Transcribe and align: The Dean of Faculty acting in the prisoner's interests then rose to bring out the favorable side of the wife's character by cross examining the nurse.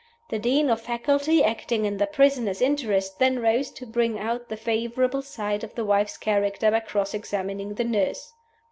The 0.31 0.39
Dean 0.39 0.71
of 0.71 0.81
Faculty 0.81 1.43
acting 1.43 1.85
in 1.85 1.97
the 1.97 2.07
prisoner's 2.07 2.59
interests 2.59 3.13
then 3.15 3.37
rose 3.37 3.69
to 3.73 3.85
bring 3.85 4.17
out 4.17 4.49
the 4.49 4.57
favorable 4.57 5.21
side 5.21 5.63
of 5.63 5.75
the 5.75 5.85
wife's 5.85 6.17
character 6.17 6.71
by 6.71 6.79
cross 6.79 7.13
examining 7.13 7.75
the 7.75 7.83
nurse. 7.85 8.33